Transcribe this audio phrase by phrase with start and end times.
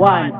[0.00, 0.39] one.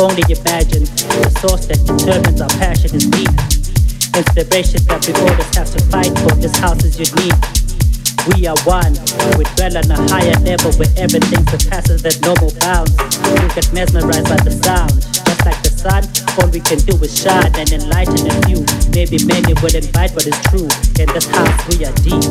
[0.00, 0.84] Only imagine.
[0.84, 3.30] The source that determines our passion is deep.
[4.14, 6.34] Inspiration that we always have to fight for.
[6.38, 7.34] This house is unique.
[8.32, 8.96] We are one.
[9.36, 12.96] We dwell on a higher level where everything surpasses the normal bounds.
[13.28, 14.96] You get mesmerized by the sound
[15.28, 16.08] Just like the sun.
[16.40, 18.64] All we can do is shine and enlighten a few.
[18.96, 20.70] Maybe many will invite what is true.
[20.96, 22.24] In this house we are deep.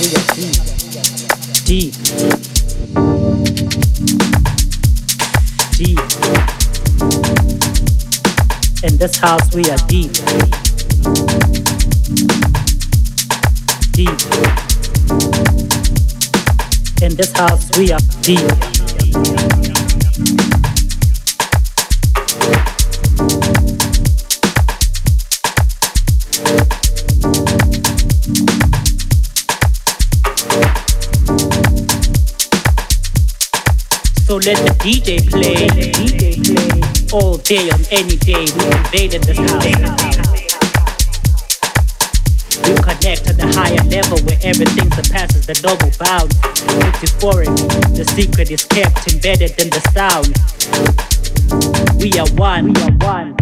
[0.00, 0.56] We are deep.
[1.68, 1.92] Deep.
[5.76, 6.23] Deep.
[8.84, 10.12] In this house we are deep.
[13.92, 14.10] Deep.
[17.00, 18.40] In this house we are deep.
[34.26, 36.63] So let the DJ play
[37.14, 38.44] all day on any day.
[38.58, 39.64] We invaded this house.
[42.66, 46.34] We connect to the higher level where everything surpasses the double bounds.
[46.42, 47.54] It's euphoric,
[47.96, 50.34] the secret is kept embedded in the sound.
[52.00, 53.36] We are one, we are one.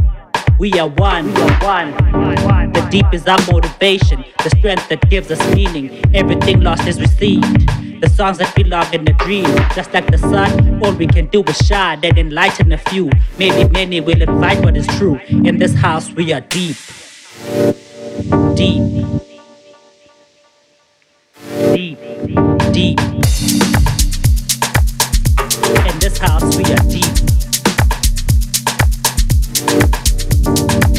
[0.59, 2.73] We are one, we are one.
[2.73, 5.91] The deep is our motivation, the strength that gives us meaning.
[6.15, 7.92] Everything lost is received.
[8.03, 9.47] The songs that belong in the dream,
[9.77, 13.09] just like the sun, all we can do is shine and enlighten a few.
[13.39, 15.21] Maybe many will invite what is true.
[15.29, 16.75] In this house, we are deep.
[18.57, 18.83] Deep.
[21.73, 21.99] Deep.
[22.73, 22.99] Deep.
[25.87, 26.83] In this house, we are.
[30.83, 30.92] Deep.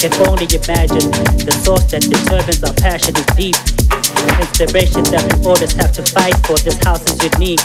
[0.00, 1.12] Can only imagine,
[1.44, 3.52] the source that determines our passion is deep.
[4.40, 7.60] Inspiration that we always have to fight for, this house is unique.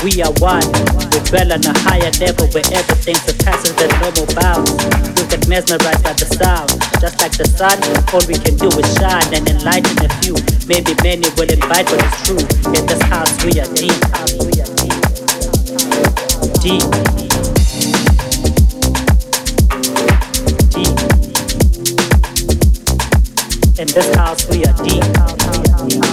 [0.00, 0.64] We are one.
[1.12, 4.72] We dwell on a higher level where everything surpasses the normal bounds.
[5.12, 6.72] We get mesmerized by the sound.
[7.04, 7.76] Just like the sun,
[8.16, 10.40] all we can do is shine and enlighten a few.
[10.64, 12.40] Maybe many will invite but it's true.
[12.72, 13.68] In this house we are.
[13.76, 13.92] Deep.
[16.64, 17.31] Deep.
[23.82, 26.11] In this house we are deep.